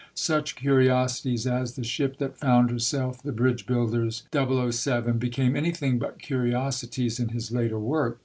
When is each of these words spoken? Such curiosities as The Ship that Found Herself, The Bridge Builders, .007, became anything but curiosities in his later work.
Such 0.15 0.55
curiosities 0.55 1.45
as 1.45 1.75
The 1.75 1.83
Ship 1.83 2.17
that 2.17 2.35
Found 2.39 2.71
Herself, 2.71 3.21
The 3.21 3.31
Bridge 3.31 3.67
Builders, 3.67 4.23
.007, 4.31 5.19
became 5.19 5.55
anything 5.55 5.99
but 5.99 6.17
curiosities 6.17 7.19
in 7.19 7.29
his 7.29 7.51
later 7.51 7.77
work. 7.77 8.19